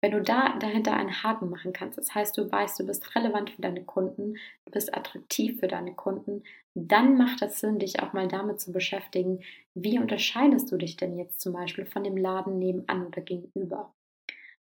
Wenn 0.00 0.12
du 0.12 0.22
da 0.22 0.56
dahinter 0.58 0.94
einen 0.94 1.22
Haken 1.22 1.50
machen 1.50 1.72
kannst, 1.72 1.98
das 1.98 2.14
heißt, 2.14 2.36
du 2.38 2.50
weißt, 2.50 2.80
du 2.80 2.86
bist 2.86 3.14
relevant 3.14 3.50
für 3.50 3.60
deine 3.60 3.84
Kunden, 3.84 4.34
du 4.64 4.72
bist 4.72 4.94
attraktiv 4.94 5.60
für 5.60 5.68
deine 5.68 5.94
Kunden, 5.94 6.42
dann 6.74 7.18
macht 7.18 7.42
es 7.42 7.60
Sinn, 7.60 7.78
dich 7.78 8.00
auch 8.00 8.12
mal 8.12 8.28
damit 8.28 8.60
zu 8.60 8.72
beschäftigen, 8.72 9.40
wie 9.74 9.98
unterscheidest 9.98 10.72
du 10.72 10.78
dich 10.78 10.96
denn 10.96 11.18
jetzt 11.18 11.40
zum 11.40 11.52
Beispiel 11.52 11.84
von 11.84 12.02
dem 12.02 12.16
Laden 12.16 12.58
nebenan 12.58 13.06
oder 13.06 13.20
gegenüber. 13.20 13.94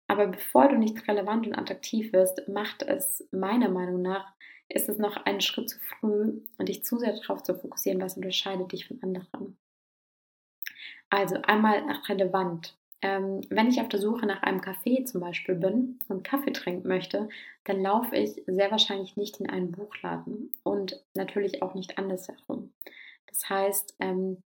Aber 0.09 0.27
bevor 0.27 0.69
du 0.69 0.77
nicht 0.77 1.07
relevant 1.07 1.47
und 1.47 1.57
attraktiv 1.57 2.13
wirst, 2.13 2.49
macht 2.49 2.83
es 2.83 3.29
meiner 3.31 3.69
Meinung 3.69 4.03
nach, 4.03 4.33
ist 4.69 4.89
es 4.89 4.99
noch 4.99 5.17
einen 5.25 5.41
Schritt 5.41 5.69
zu 5.69 5.79
früh 5.79 6.41
und 6.57 6.69
dich 6.69 6.85
zu 6.85 6.99
sehr 6.99 7.13
darauf 7.13 7.43
zu 7.43 7.55
fokussieren, 7.55 8.01
was 8.01 8.17
unterscheidet 8.17 8.73
dich 8.73 8.89
von 8.89 9.03
anderen. 9.03 9.57
Also 11.11 11.37
einmal 11.43 11.83
relevant. 12.09 12.78
Ähm, 13.01 13.43
wenn 13.49 13.69
ich 13.69 13.81
auf 13.81 13.89
der 13.89 14.01
Suche 14.01 14.27
nach 14.27 14.43
einem 14.43 14.61
Kaffee 14.61 15.05
zum 15.05 15.21
Beispiel 15.21 15.55
bin 15.55 16.01
und 16.09 16.25
Kaffee 16.25 16.53
trinken 16.53 16.89
möchte, 16.89 17.29
dann 17.65 17.81
laufe 17.81 18.17
ich 18.17 18.43
sehr 18.47 18.71
wahrscheinlich 18.71 19.17
nicht 19.17 19.39
in 19.39 19.49
einen 19.49 19.71
Buchladen 19.71 20.53
und 20.65 21.05
natürlich 21.15 21.63
auch 21.63 21.75
nicht 21.75 21.97
andersherum. 21.97 22.73
Das 23.27 23.49
heißt, 23.49 23.95
ähm, 24.01 24.43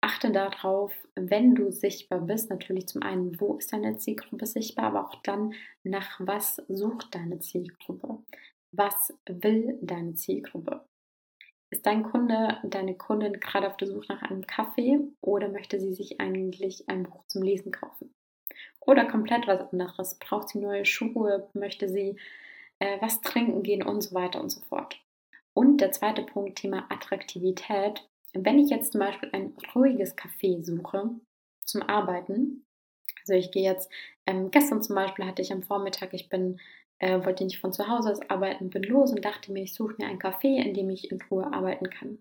achte 0.00 0.30
darauf, 0.30 0.92
wenn 1.16 1.54
du 1.54 1.70
sichtbar 1.70 2.20
bist, 2.20 2.48
natürlich 2.48 2.88
zum 2.88 3.02
einen, 3.02 3.38
wo 3.40 3.56
ist 3.56 3.72
deine 3.72 3.98
Zielgruppe 3.98 4.46
sichtbar, 4.46 4.86
aber 4.86 5.06
auch 5.06 5.22
dann, 5.22 5.52
nach 5.84 6.20
was 6.20 6.62
sucht 6.68 7.14
deine 7.14 7.40
Zielgruppe? 7.40 8.18
Was 8.72 9.12
will 9.26 9.78
deine 9.82 10.14
Zielgruppe? 10.14 10.84
Ist 11.70 11.84
dein 11.84 12.02
Kunde, 12.02 12.58
deine 12.64 12.94
Kundin 12.94 13.34
gerade 13.40 13.66
auf 13.66 13.76
der 13.76 13.88
Suche 13.88 14.06
nach 14.08 14.22
einem 14.22 14.46
Kaffee 14.46 15.00
oder 15.20 15.48
möchte 15.48 15.78
sie 15.78 15.92
sich 15.92 16.20
eigentlich 16.20 16.88
ein 16.88 17.02
Buch 17.02 17.24
zum 17.26 17.42
Lesen 17.42 17.72
kaufen? 17.72 18.14
Oder 18.80 19.04
komplett 19.04 19.46
was 19.46 19.70
anderes. 19.70 20.18
Braucht 20.18 20.48
sie 20.48 20.60
neue 20.60 20.86
Schuhe? 20.86 21.48
Möchte 21.52 21.88
sie 21.88 22.16
äh, 22.78 22.96
was 23.00 23.20
trinken 23.20 23.62
gehen 23.62 23.82
und 23.82 24.00
so 24.00 24.14
weiter 24.14 24.40
und 24.40 24.50
so 24.50 24.60
fort. 24.62 24.98
Und 25.52 25.80
der 25.80 25.92
zweite 25.92 26.22
Punkt, 26.22 26.58
Thema 26.58 26.86
Attraktivität. 26.90 28.08
Wenn 28.32 28.58
ich 28.58 28.70
jetzt 28.70 28.92
zum 28.92 29.00
Beispiel 29.00 29.30
ein 29.32 29.54
ruhiges 29.74 30.16
Café 30.16 30.62
suche 30.62 31.10
zum 31.64 31.82
Arbeiten, 31.82 32.64
also 33.20 33.34
ich 33.34 33.50
gehe 33.50 33.64
jetzt, 33.64 33.90
ähm, 34.26 34.50
gestern 34.50 34.82
zum 34.82 34.94
Beispiel 34.94 35.26
hatte 35.26 35.42
ich 35.42 35.52
am 35.52 35.62
Vormittag, 35.62 36.14
ich 36.14 36.28
bin 36.28 36.60
äh, 36.98 37.24
wollte 37.24 37.44
nicht 37.44 37.60
von 37.60 37.72
zu 37.72 37.88
Hause 37.88 38.12
aus 38.12 38.30
arbeiten, 38.30 38.70
bin 38.70 38.82
los 38.84 39.12
und 39.12 39.24
dachte 39.24 39.52
mir, 39.52 39.62
ich 39.62 39.74
suche 39.74 39.94
mir 39.98 40.06
ein 40.06 40.18
Café, 40.18 40.56
in 40.62 40.74
dem 40.74 40.90
ich 40.90 41.10
in 41.10 41.20
Ruhe 41.30 41.52
arbeiten 41.52 41.90
kann. 41.90 42.18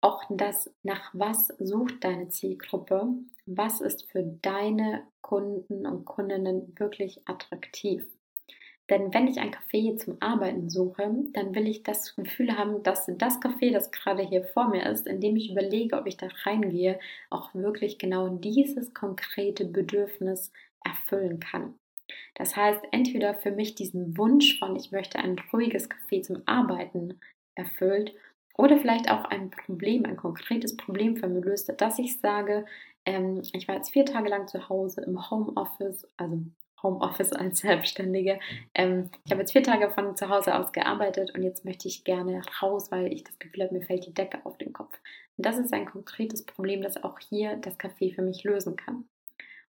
Auch 0.00 0.22
das, 0.30 0.72
nach 0.84 1.10
was 1.12 1.48
sucht 1.58 2.04
deine 2.04 2.28
Zielgruppe? 2.28 3.08
Was 3.46 3.80
ist 3.80 4.08
für 4.10 4.22
deine 4.22 5.02
Kunden 5.22 5.86
und 5.86 6.04
Kundinnen 6.04 6.72
wirklich 6.78 7.20
attraktiv? 7.26 8.06
Denn 8.90 9.12
wenn 9.12 9.26
ich 9.26 9.38
ein 9.38 9.52
Café 9.52 9.96
zum 9.96 10.16
Arbeiten 10.20 10.70
suche, 10.70 11.10
dann 11.32 11.54
will 11.54 11.66
ich 11.66 11.82
das 11.82 12.14
Gefühl 12.16 12.56
haben, 12.56 12.82
dass 12.82 13.06
das 13.06 13.40
Café, 13.40 13.72
das 13.72 13.90
gerade 13.90 14.22
hier 14.22 14.44
vor 14.44 14.68
mir 14.68 14.86
ist, 14.86 15.06
in 15.06 15.20
dem 15.20 15.36
ich 15.36 15.50
überlege, 15.50 15.96
ob 15.96 16.06
ich 16.06 16.16
da 16.16 16.28
reingehe, 16.44 16.98
auch 17.28 17.54
wirklich 17.54 17.98
genau 17.98 18.28
dieses 18.28 18.94
konkrete 18.94 19.66
Bedürfnis 19.66 20.52
erfüllen 20.84 21.40
kann. 21.40 21.74
Das 22.34 22.56
heißt, 22.56 22.80
entweder 22.92 23.34
für 23.34 23.50
mich 23.50 23.74
diesen 23.74 24.16
Wunsch 24.16 24.58
von, 24.58 24.76
ich 24.76 24.92
möchte 24.92 25.18
ein 25.18 25.36
ruhiges 25.52 25.90
Café 25.90 26.22
zum 26.22 26.42
Arbeiten 26.46 27.20
erfüllt 27.54 28.14
oder 28.56 28.78
vielleicht 28.78 29.10
auch 29.10 29.24
ein 29.24 29.50
Problem, 29.50 30.04
ein 30.04 30.16
konkretes 30.16 30.76
Problem 30.76 31.16
für 31.16 31.28
mich 31.28 31.44
löst, 31.44 31.72
dass 31.80 31.98
ich 31.98 32.20
sage, 32.20 32.66
ähm, 33.04 33.42
ich 33.52 33.68
war 33.68 33.76
jetzt 33.76 33.90
vier 33.90 34.04
Tage 34.04 34.28
lang 34.28 34.48
zu 34.48 34.68
Hause 34.68 35.02
im 35.02 35.30
Homeoffice, 35.30 36.06
also 36.16 36.44
Homeoffice 36.82 37.32
als 37.34 37.60
Selbstständige. 37.60 38.38
Ähm, 38.74 39.10
ich 39.24 39.32
habe 39.32 39.42
jetzt 39.42 39.52
vier 39.52 39.62
Tage 39.62 39.90
von 39.90 40.16
zu 40.16 40.28
Hause 40.28 40.56
aus 40.56 40.72
gearbeitet 40.72 41.34
und 41.34 41.42
jetzt 41.42 41.64
möchte 41.64 41.88
ich 41.88 42.04
gerne 42.04 42.42
raus, 42.62 42.90
weil 42.90 43.12
ich 43.12 43.24
das 43.24 43.38
Gefühl 43.38 43.64
habe, 43.64 43.74
mir 43.74 43.84
fällt 43.84 44.06
die 44.06 44.14
Decke 44.14 44.44
auf 44.44 44.58
den 44.58 44.72
Kopf. 44.72 44.98
Und 45.36 45.46
das 45.46 45.58
ist 45.58 45.72
ein 45.72 45.86
konkretes 45.86 46.44
Problem, 46.44 46.82
das 46.82 47.02
auch 47.02 47.18
hier 47.20 47.56
das 47.56 47.78
Café 47.78 48.14
für 48.14 48.22
mich 48.22 48.44
lösen 48.44 48.76
kann. 48.76 49.08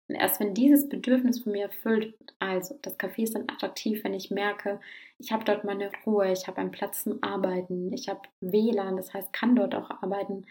Und 0.09 0.15
erst 0.15 0.39
wenn 0.39 0.55
dieses 0.55 0.89
Bedürfnis 0.89 1.41
von 1.43 1.51
mir 1.51 1.65
erfüllt 1.65 2.19
wird, 2.19 2.33
also 2.39 2.77
das 2.81 2.99
Café 2.99 3.23
ist 3.23 3.35
dann 3.35 3.47
attraktiv, 3.47 4.03
wenn 4.03 4.15
ich 4.15 4.31
merke, 4.31 4.79
ich 5.19 5.31
habe 5.31 5.43
dort 5.45 5.63
meine 5.63 5.91
Ruhe, 6.05 6.31
ich 6.31 6.47
habe 6.47 6.57
einen 6.57 6.71
Platz 6.71 7.03
zum 7.03 7.21
Arbeiten, 7.21 7.93
ich 7.93 8.09
habe 8.09 8.21
WLAN, 8.41 8.97
das 8.97 9.13
heißt, 9.13 9.31
kann 9.33 9.55
dort 9.55 9.75
auch 9.75 9.89
arbeiten. 10.01 10.45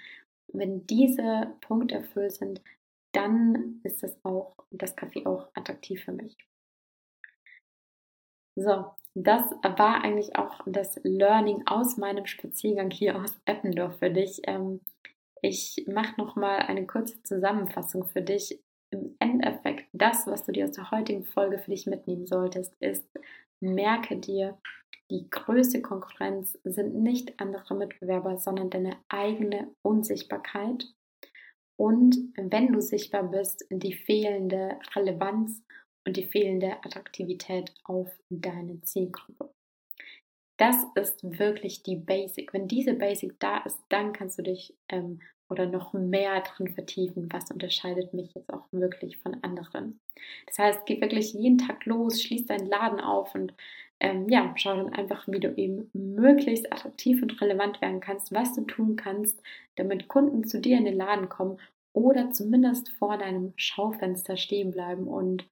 wenn 0.52 0.86
diese 0.86 1.52
Punkte 1.60 1.96
erfüllt 1.96 2.32
sind, 2.32 2.62
dann 3.12 3.80
ist 3.84 4.02
das 4.02 4.16
auch 4.24 4.54
das 4.70 4.96
Café 4.96 5.26
auch 5.26 5.48
attraktiv 5.54 6.04
für 6.04 6.12
mich. 6.12 6.36
So, 8.56 8.86
das 9.14 9.50
war 9.62 10.02
eigentlich 10.04 10.36
auch 10.36 10.60
das 10.66 11.00
Learning 11.02 11.66
aus 11.66 11.96
meinem 11.96 12.26
Spaziergang 12.26 12.90
hier 12.90 13.20
aus 13.20 13.38
Eppendorf 13.44 13.98
für 13.98 14.10
dich. 14.10 14.40
Ähm, 14.44 14.80
ich 15.42 15.84
mache 15.86 16.14
noch 16.18 16.36
mal 16.36 16.58
eine 16.58 16.86
kurze 16.86 17.22
Zusammenfassung 17.22 18.06
für 18.06 18.22
dich, 18.22 18.60
im 18.90 19.16
Endeffekt 19.18 19.88
das, 19.92 20.26
was 20.26 20.44
du 20.44 20.52
dir 20.52 20.64
aus 20.64 20.72
der 20.72 20.90
heutigen 20.90 21.24
Folge 21.24 21.58
für 21.58 21.70
dich 21.70 21.86
mitnehmen 21.86 22.26
solltest, 22.26 22.74
ist, 22.80 23.06
merke 23.60 24.16
dir, 24.16 24.58
die 25.10 25.28
größte 25.30 25.80
Konkurrenz 25.80 26.58
sind 26.64 26.94
nicht 26.94 27.40
andere 27.40 27.74
Mitbewerber, 27.74 28.38
sondern 28.38 28.70
deine 28.70 28.96
eigene 29.08 29.74
Unsichtbarkeit. 29.82 30.86
Und 31.76 32.16
wenn 32.36 32.72
du 32.72 32.80
sichtbar 32.80 33.22
bist, 33.22 33.64
die 33.70 33.94
fehlende 33.94 34.78
Relevanz 34.94 35.62
und 36.06 36.16
die 36.16 36.24
fehlende 36.24 36.72
Attraktivität 36.84 37.72
auf 37.84 38.08
deine 38.30 38.80
Zielgruppe. 38.82 39.52
Das 40.58 40.76
ist 40.96 41.38
wirklich 41.38 41.82
die 41.84 41.96
Basic. 41.96 42.52
Wenn 42.52 42.66
diese 42.66 42.94
Basic 42.94 43.38
da 43.38 43.58
ist, 43.58 43.78
dann 43.90 44.12
kannst 44.12 44.38
du 44.38 44.42
dich 44.42 44.76
ähm, 44.88 45.20
oder 45.48 45.66
noch 45.66 45.92
mehr 45.92 46.40
drin 46.40 46.68
vertiefen, 46.68 47.28
was 47.32 47.50
unterscheidet 47.50 48.14
mich 48.14 48.34
jetzt 48.34 48.52
auch 48.52 48.64
wirklich 48.70 49.18
von 49.18 49.42
anderen. 49.42 50.00
Das 50.46 50.58
heißt, 50.58 50.86
geh 50.86 51.00
wirklich 51.00 51.32
jeden 51.32 51.58
Tag 51.58 51.86
los, 51.86 52.22
schließ 52.22 52.46
deinen 52.46 52.66
Laden 52.66 53.00
auf 53.00 53.34
und 53.34 53.54
ähm, 54.00 54.28
ja, 54.28 54.52
schau 54.56 54.76
dann 54.76 54.92
einfach, 54.92 55.26
wie 55.26 55.40
du 55.40 55.52
eben 55.56 55.90
möglichst 55.92 56.72
attraktiv 56.72 57.20
und 57.22 57.40
relevant 57.40 57.80
werden 57.80 58.00
kannst, 58.00 58.32
was 58.32 58.54
du 58.54 58.62
tun 58.62 58.96
kannst, 58.96 59.42
damit 59.76 60.08
Kunden 60.08 60.44
zu 60.44 60.60
dir 60.60 60.76
in 60.78 60.84
den 60.84 60.96
Laden 60.96 61.28
kommen 61.28 61.58
oder 61.92 62.30
zumindest 62.30 62.90
vor 62.90 63.18
deinem 63.18 63.52
Schaufenster 63.56 64.36
stehen 64.36 64.70
bleiben 64.70 65.08
und 65.08 65.48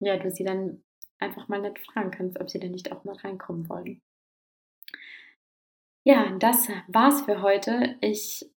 ja, 0.00 0.18
du 0.18 0.30
sie 0.30 0.44
dann 0.44 0.82
einfach 1.18 1.48
mal 1.48 1.62
nicht 1.62 1.78
fragen 1.78 2.10
kannst, 2.10 2.38
ob 2.38 2.50
sie 2.50 2.60
denn 2.60 2.72
nicht 2.72 2.92
auch 2.92 3.04
mal 3.04 3.16
reinkommen 3.16 3.68
wollen. 3.68 4.00
Ja, 6.04 6.36
das 6.38 6.68
war's 6.86 7.22
für 7.22 7.42
heute. 7.42 7.96
Ich 8.00 8.48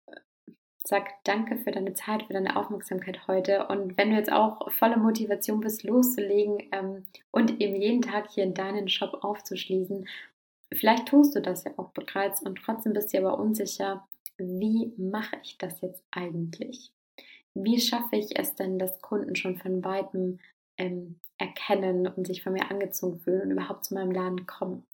sag 0.88 1.22
danke 1.24 1.58
für 1.58 1.70
deine 1.70 1.92
Zeit, 1.92 2.22
für 2.22 2.32
deine 2.32 2.56
Aufmerksamkeit 2.56 3.28
heute. 3.28 3.66
Und 3.66 3.98
wenn 3.98 4.10
du 4.10 4.16
jetzt 4.16 4.32
auch 4.32 4.72
voller 4.72 4.96
Motivation 4.96 5.60
bist, 5.60 5.82
loszulegen 5.84 6.62
ähm, 6.72 7.04
und 7.30 7.60
eben 7.60 7.76
jeden 7.76 8.00
Tag 8.00 8.30
hier 8.30 8.44
in 8.44 8.54
deinen 8.54 8.88
Shop 8.88 9.18
aufzuschließen, 9.22 10.08
vielleicht 10.72 11.08
tust 11.08 11.36
du 11.36 11.42
das 11.42 11.64
ja 11.64 11.72
auch 11.76 11.90
bereits 11.90 12.40
und 12.40 12.58
trotzdem 12.64 12.94
bist 12.94 13.12
du 13.12 13.18
aber 13.18 13.38
unsicher, 13.38 14.08
wie 14.38 14.94
mache 14.96 15.36
ich 15.42 15.58
das 15.58 15.82
jetzt 15.82 16.02
eigentlich? 16.10 16.90
Wie 17.52 17.80
schaffe 17.80 18.16
ich 18.16 18.38
es 18.38 18.54
denn, 18.54 18.78
dass 18.78 19.02
Kunden 19.02 19.36
schon 19.36 19.58
von 19.58 19.84
weitem 19.84 20.38
ähm, 20.78 21.20
erkennen 21.36 22.06
und 22.06 22.26
sich 22.26 22.42
von 22.42 22.54
mir 22.54 22.70
angezogen 22.70 23.18
fühlen 23.20 23.42
und 23.42 23.50
überhaupt 23.50 23.84
zu 23.84 23.94
meinem 23.94 24.12
Laden 24.12 24.46
kommen? 24.46 24.86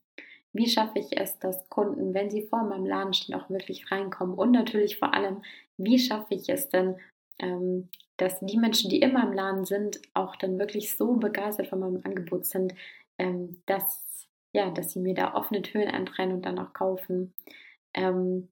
Wie 0.55 0.69
schaffe 0.69 1.01
ich 1.01 1.19
es, 1.19 1.39
dass 1.41 1.69
Kunden, 1.69 2.15
wenn 2.15 2.31
sie 2.31 2.47
vor 2.47 2.63
meinem 2.63 2.87
Laden 2.87 3.13
stehen, 3.13 3.35
auch 3.35 3.51
wirklich 3.51 3.91
reinkommen? 3.91 4.37
Und 4.37 4.53
natürlich 4.53 4.99
vor 4.99 5.13
allem, 5.13 5.43
wie 5.77 5.99
schaffe 5.99 6.33
ich 6.35 6.49
es 6.49 6.69
denn, 6.69 6.97
ähm, 7.41 7.89
dass 8.17 8.39
die 8.41 8.57
Menschen, 8.57 8.89
die 8.89 9.01
immer 9.01 9.25
im 9.25 9.33
Laden 9.33 9.65
sind, 9.65 10.01
auch 10.15 10.37
dann 10.37 10.59
wirklich 10.59 10.97
so 10.97 11.17
begeistert 11.17 11.67
von 11.67 11.81
meinem 11.81 12.01
Angebot 12.05 12.47
sind, 12.47 12.73
ähm, 13.19 13.61
dass, 13.67 14.29
ja, 14.55 14.71
dass 14.71 14.93
sie 14.93 15.01
mir 15.01 15.15
da 15.15 15.35
offene 15.35 15.61
Türen 15.63 15.89
antrennen 15.89 16.37
und 16.37 16.47
dann 16.47 16.61
auch 16.61 16.73
kaufen. 16.73 17.35
Ähm, 17.93 18.49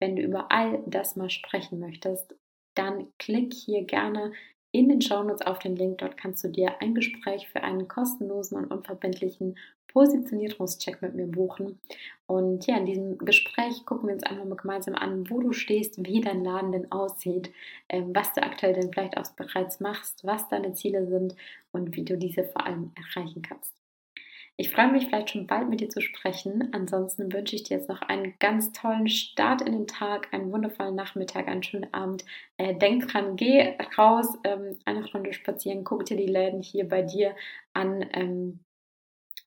wenn 0.00 0.14
du 0.14 0.22
über 0.22 0.52
all 0.52 0.84
das 0.86 1.16
mal 1.16 1.30
sprechen 1.30 1.80
möchtest, 1.80 2.36
dann 2.74 3.08
klick 3.18 3.52
hier 3.52 3.84
gerne 3.84 4.32
in 4.74 4.88
den 4.88 5.00
Shownotes 5.00 5.46
auf 5.46 5.60
den 5.60 5.76
Link. 5.76 5.98
Dort 5.98 6.16
kannst 6.16 6.42
du 6.42 6.48
dir 6.48 6.80
ein 6.80 6.94
Gespräch 6.94 7.48
für 7.48 7.62
einen 7.62 7.86
kostenlosen 7.86 8.58
und 8.58 8.72
unverbindlichen 8.72 9.56
Positionierungscheck 9.86 11.00
mit 11.00 11.14
mir 11.14 11.28
buchen. 11.28 11.78
Und 12.26 12.66
ja, 12.66 12.76
in 12.76 12.86
diesem 12.86 13.18
Gespräch 13.18 13.86
gucken 13.86 14.08
wir 14.08 14.14
uns 14.14 14.24
einfach 14.24 14.44
mal 14.44 14.56
gemeinsam 14.56 14.96
an, 14.96 15.30
wo 15.30 15.40
du 15.40 15.52
stehst, 15.52 16.04
wie 16.04 16.20
dein 16.20 16.42
Laden 16.42 16.72
denn 16.72 16.90
aussieht, 16.90 17.52
ähm, 17.88 18.10
was 18.12 18.32
du 18.32 18.42
aktuell 18.42 18.74
denn 18.74 18.92
vielleicht 18.92 19.16
auch 19.16 19.30
bereits 19.36 19.78
machst, 19.78 20.24
was 20.24 20.48
deine 20.48 20.74
Ziele 20.74 21.06
sind 21.06 21.36
und 21.70 21.94
wie 21.94 22.04
du 22.04 22.18
diese 22.18 22.42
vor 22.42 22.66
allem 22.66 22.90
erreichen 22.96 23.42
kannst. 23.42 23.83
Ich 24.56 24.70
freue 24.70 24.92
mich 24.92 25.06
vielleicht 25.06 25.30
schon 25.30 25.48
bald 25.48 25.68
mit 25.68 25.80
dir 25.80 25.88
zu 25.88 26.00
sprechen. 26.00 26.68
Ansonsten 26.72 27.32
wünsche 27.32 27.56
ich 27.56 27.64
dir 27.64 27.78
jetzt 27.78 27.88
noch 27.88 28.02
einen 28.02 28.34
ganz 28.38 28.70
tollen 28.72 29.08
Start 29.08 29.62
in 29.62 29.72
den 29.72 29.86
Tag, 29.88 30.32
einen 30.32 30.52
wundervollen 30.52 30.94
Nachmittag, 30.94 31.48
einen 31.48 31.64
schönen 31.64 31.92
Abend. 31.92 32.24
Äh, 32.56 32.76
denk 32.76 33.08
dran, 33.08 33.34
geh 33.34 33.76
raus, 33.98 34.38
ähm, 34.44 34.78
eine 34.84 35.10
Runde 35.10 35.32
spazieren, 35.32 35.82
guck 35.82 36.06
dir 36.06 36.16
die 36.16 36.26
Läden 36.26 36.62
hier 36.62 36.88
bei 36.88 37.02
dir 37.02 37.34
an 37.72 38.06
ähm, 38.12 38.60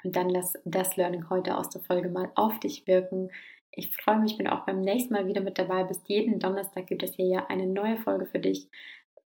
und 0.03 0.15
dann 0.15 0.29
lass 0.29 0.53
das 0.65 0.95
Learning 0.97 1.29
heute 1.29 1.57
aus 1.57 1.69
der 1.69 1.81
Folge 1.81 2.09
mal 2.09 2.31
auf 2.35 2.59
dich 2.59 2.85
wirken. 2.85 3.29
Ich 3.71 3.95
freue 3.95 4.19
mich, 4.19 4.37
wenn 4.37 4.45
du 4.45 4.53
auch 4.53 4.65
beim 4.65 4.81
nächsten 4.81 5.13
Mal 5.13 5.27
wieder 5.27 5.41
mit 5.41 5.57
dabei 5.57 5.83
bist. 5.83 6.07
Jeden 6.09 6.39
Donnerstag 6.39 6.87
gibt 6.87 7.03
es 7.03 7.15
hier 7.15 7.27
ja 7.27 7.45
eine 7.47 7.67
neue 7.67 7.97
Folge 7.97 8.25
für 8.25 8.39
dich. 8.39 8.69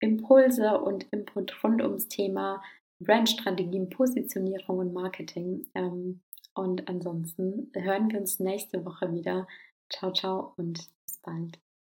Impulse 0.01 0.81
und 0.81 1.05
Input 1.11 1.63
rund 1.65 1.83
ums 1.83 2.09
Thema 2.09 2.63
Brandstrategien, 3.01 3.91
Positionierung 3.91 4.79
und 4.79 4.93
Marketing. 4.93 5.67
Ähm, 5.75 6.21
und 6.55 6.89
ansonsten 6.89 7.71
hören 7.75 8.11
wir 8.11 8.21
uns 8.21 8.41
nächste 8.41 8.85
Woche 8.85 9.13
wieder. 9.13 9.47
Ciao, 9.91 10.13
ciao 10.13 10.55
und 10.57 10.89
bis 11.05 11.19
bald. 11.23 11.66